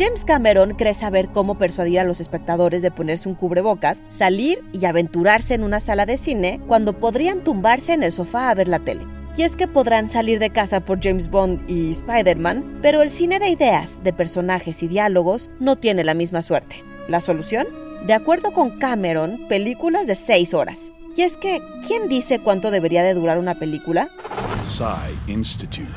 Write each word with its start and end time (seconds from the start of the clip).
James 0.00 0.24
Cameron 0.24 0.76
cree 0.76 0.94
saber 0.94 1.28
cómo 1.28 1.58
persuadir 1.58 2.00
a 2.00 2.04
los 2.04 2.22
espectadores 2.22 2.80
de 2.80 2.90
ponerse 2.90 3.28
un 3.28 3.34
cubrebocas, 3.34 4.02
salir 4.08 4.64
y 4.72 4.86
aventurarse 4.86 5.52
en 5.52 5.62
una 5.62 5.78
sala 5.78 6.06
de 6.06 6.16
cine 6.16 6.58
cuando 6.66 6.98
podrían 6.98 7.44
tumbarse 7.44 7.92
en 7.92 8.02
el 8.02 8.10
sofá 8.10 8.48
a 8.48 8.54
ver 8.54 8.66
la 8.66 8.78
tele. 8.78 9.06
Y 9.36 9.42
es 9.42 9.56
que 9.56 9.68
podrán 9.68 10.08
salir 10.08 10.38
de 10.38 10.48
casa 10.48 10.80
por 10.80 11.02
James 11.02 11.28
Bond 11.28 11.68
y 11.68 11.90
Spider-Man, 11.90 12.78
pero 12.80 13.02
el 13.02 13.10
cine 13.10 13.38
de 13.38 13.50
ideas, 13.50 14.02
de 14.02 14.14
personajes 14.14 14.82
y 14.82 14.88
diálogos 14.88 15.50
no 15.60 15.76
tiene 15.76 16.02
la 16.02 16.14
misma 16.14 16.40
suerte. 16.40 16.82
¿La 17.06 17.20
solución? 17.20 17.66
De 18.06 18.14
acuerdo 18.14 18.54
con 18.54 18.78
Cameron, 18.78 19.48
películas 19.48 20.06
de 20.06 20.14
6 20.14 20.54
horas. 20.54 20.92
Y 21.14 21.20
es 21.24 21.36
que, 21.36 21.60
¿quién 21.86 22.08
dice 22.08 22.38
cuánto 22.38 22.70
debería 22.70 23.02
de 23.02 23.12
durar 23.12 23.38
una 23.38 23.58
película? 23.58 24.08
Institute. 25.26 25.92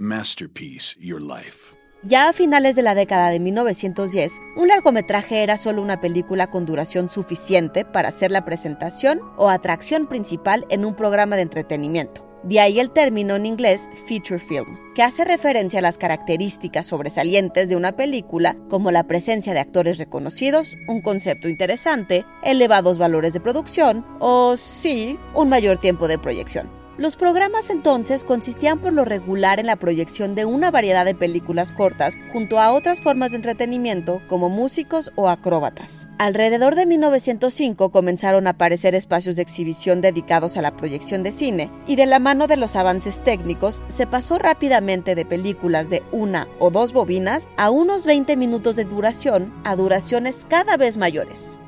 Masterpiece 0.00 0.96
Your 0.98 1.22
Life. 1.22 1.83
Ya 2.06 2.28
a 2.28 2.34
finales 2.34 2.76
de 2.76 2.82
la 2.82 2.94
década 2.94 3.30
de 3.30 3.40
1910, 3.40 4.42
un 4.56 4.68
largometraje 4.68 5.42
era 5.42 5.56
solo 5.56 5.80
una 5.80 6.02
película 6.02 6.48
con 6.48 6.66
duración 6.66 7.08
suficiente 7.08 7.86
para 7.86 8.10
ser 8.10 8.30
la 8.30 8.44
presentación 8.44 9.22
o 9.38 9.48
atracción 9.48 10.06
principal 10.06 10.66
en 10.68 10.84
un 10.84 10.94
programa 10.94 11.36
de 11.36 11.42
entretenimiento. 11.42 12.28
De 12.42 12.60
ahí 12.60 12.78
el 12.78 12.90
término 12.90 13.36
en 13.36 13.46
inglés 13.46 13.88
feature 14.06 14.38
film, 14.38 14.78
que 14.94 15.02
hace 15.02 15.24
referencia 15.24 15.78
a 15.78 15.82
las 15.82 15.96
características 15.96 16.88
sobresalientes 16.88 17.70
de 17.70 17.76
una 17.76 17.92
película 17.92 18.54
como 18.68 18.90
la 18.90 19.04
presencia 19.04 19.54
de 19.54 19.60
actores 19.60 19.96
reconocidos, 19.96 20.76
un 20.86 21.00
concepto 21.00 21.48
interesante, 21.48 22.26
elevados 22.42 22.98
valores 22.98 23.32
de 23.32 23.40
producción 23.40 24.04
o, 24.20 24.58
sí, 24.58 25.18
un 25.34 25.48
mayor 25.48 25.78
tiempo 25.80 26.06
de 26.06 26.18
proyección. 26.18 26.83
Los 26.96 27.16
programas 27.16 27.70
entonces 27.70 28.22
consistían 28.22 28.78
por 28.78 28.92
lo 28.92 29.04
regular 29.04 29.58
en 29.58 29.66
la 29.66 29.74
proyección 29.74 30.36
de 30.36 30.44
una 30.44 30.70
variedad 30.70 31.04
de 31.04 31.16
películas 31.16 31.74
cortas 31.74 32.14
junto 32.32 32.60
a 32.60 32.72
otras 32.72 33.00
formas 33.00 33.32
de 33.32 33.38
entretenimiento 33.38 34.22
como 34.28 34.48
músicos 34.48 35.10
o 35.16 35.28
acróbatas. 35.28 36.06
Alrededor 36.18 36.76
de 36.76 36.86
1905 36.86 37.90
comenzaron 37.90 38.46
a 38.46 38.50
aparecer 38.50 38.94
espacios 38.94 39.34
de 39.34 39.42
exhibición 39.42 40.02
dedicados 40.02 40.56
a 40.56 40.62
la 40.62 40.76
proyección 40.76 41.24
de 41.24 41.32
cine 41.32 41.72
y 41.88 41.96
de 41.96 42.06
la 42.06 42.20
mano 42.20 42.46
de 42.46 42.56
los 42.56 42.76
avances 42.76 43.24
técnicos 43.24 43.82
se 43.88 44.06
pasó 44.06 44.38
rápidamente 44.38 45.16
de 45.16 45.26
películas 45.26 45.90
de 45.90 46.04
una 46.12 46.46
o 46.60 46.70
dos 46.70 46.92
bobinas 46.92 47.48
a 47.56 47.70
unos 47.70 48.06
20 48.06 48.36
minutos 48.36 48.76
de 48.76 48.84
duración 48.84 49.52
a 49.64 49.74
duraciones 49.74 50.46
cada 50.48 50.76
vez 50.76 50.96
mayores. 50.96 51.58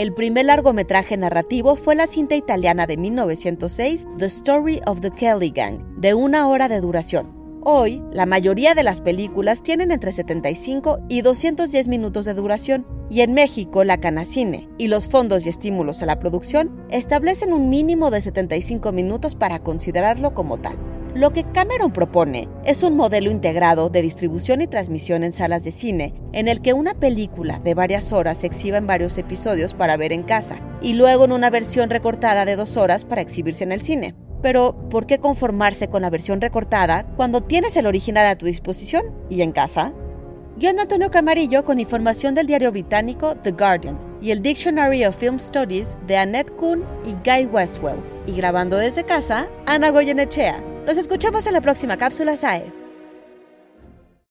El 0.00 0.14
primer 0.14 0.46
largometraje 0.46 1.18
narrativo 1.18 1.76
fue 1.76 1.94
la 1.94 2.06
cinta 2.06 2.34
italiana 2.34 2.86
de 2.86 2.96
1906, 2.96 4.08
The 4.16 4.24
Story 4.24 4.80
of 4.86 5.00
the 5.00 5.10
Kelly 5.10 5.50
Gang, 5.50 5.84
de 5.98 6.14
una 6.14 6.48
hora 6.48 6.70
de 6.70 6.80
duración. 6.80 7.60
Hoy, 7.62 8.02
la 8.10 8.24
mayoría 8.24 8.74
de 8.74 8.82
las 8.82 9.02
películas 9.02 9.62
tienen 9.62 9.92
entre 9.92 10.12
75 10.12 11.00
y 11.10 11.20
210 11.20 11.88
minutos 11.88 12.24
de 12.24 12.32
duración, 12.32 12.86
y 13.10 13.20
en 13.20 13.34
México 13.34 13.84
la 13.84 14.00
Canacine 14.00 14.70
y 14.78 14.88
los 14.88 15.06
fondos 15.06 15.44
y 15.44 15.50
estímulos 15.50 16.00
a 16.02 16.06
la 16.06 16.18
producción 16.18 16.82
establecen 16.88 17.52
un 17.52 17.68
mínimo 17.68 18.10
de 18.10 18.22
75 18.22 18.92
minutos 18.92 19.34
para 19.34 19.58
considerarlo 19.58 20.32
como 20.32 20.56
tal. 20.56 20.78
Lo 21.14 21.32
que 21.32 21.42
Cameron 21.42 21.92
propone 21.92 22.48
es 22.64 22.84
un 22.84 22.96
modelo 22.96 23.32
integrado 23.32 23.88
de 23.88 24.00
distribución 24.00 24.62
y 24.62 24.68
transmisión 24.68 25.24
en 25.24 25.32
salas 25.32 25.64
de 25.64 25.72
cine, 25.72 26.14
en 26.32 26.46
el 26.46 26.62
que 26.62 26.72
una 26.72 26.94
película 26.94 27.58
de 27.58 27.74
varias 27.74 28.12
horas 28.12 28.38
se 28.38 28.46
exhiba 28.46 28.78
en 28.78 28.86
varios 28.86 29.18
episodios 29.18 29.74
para 29.74 29.96
ver 29.96 30.12
en 30.12 30.22
casa, 30.22 30.60
y 30.80 30.92
luego 30.92 31.24
en 31.24 31.32
una 31.32 31.50
versión 31.50 31.90
recortada 31.90 32.44
de 32.44 32.54
dos 32.54 32.76
horas 32.76 33.04
para 33.04 33.22
exhibirse 33.22 33.64
en 33.64 33.72
el 33.72 33.82
cine. 33.82 34.14
Pero, 34.40 34.88
¿por 34.88 35.06
qué 35.06 35.18
conformarse 35.18 35.88
con 35.88 36.02
la 36.02 36.10
versión 36.10 36.40
recortada 36.40 37.04
cuando 37.16 37.42
tienes 37.42 37.76
el 37.76 37.86
original 37.86 38.26
a 38.26 38.38
tu 38.38 38.46
disposición 38.46 39.06
y 39.28 39.42
en 39.42 39.50
casa? 39.50 39.92
Guión 40.58 40.78
Antonio 40.78 41.10
Camarillo 41.10 41.64
con 41.64 41.80
información 41.80 42.36
del 42.36 42.46
diario 42.46 42.70
británico 42.70 43.34
The 43.34 43.50
Guardian 43.50 43.98
y 44.22 44.30
el 44.30 44.42
Dictionary 44.42 45.04
of 45.04 45.16
Film 45.16 45.38
Studies 45.38 45.98
de 46.06 46.16
Annette 46.16 46.52
Kuhn 46.52 46.84
y 47.04 47.14
Guy 47.28 47.46
Westwell. 47.46 48.00
Y 48.26 48.32
grabando 48.32 48.76
desde 48.76 49.04
casa, 49.04 49.48
Ana 49.66 49.90
Goyenechea. 49.90 50.69
Nos 50.86 50.96
escuchamos 50.96 51.46
en 51.46 51.52
la 51.52 51.60
próxima 51.60 51.96
cápsula 51.96 52.36
SAE. 52.36 52.79